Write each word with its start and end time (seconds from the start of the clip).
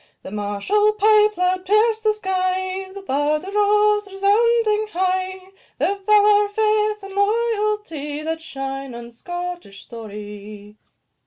The 0.23 0.31
martial 0.31 0.93
pipe 0.93 1.37
loud 1.37 1.63
pierced 1.63 2.03
the 2.03 2.11
sky, 2.13 2.91
The 2.91 3.03
bard 3.03 3.43
arose, 3.45 4.07
resounding 4.07 4.87
high 4.87 5.51
Their 5.77 5.95
valour, 5.95 6.47
faith, 6.49 7.03
and 7.03 7.13
loyalty, 7.13 8.23
That 8.23 8.41
shine 8.41 8.95
in 8.95 9.11
Scottish 9.11 9.83
story. 9.83 10.75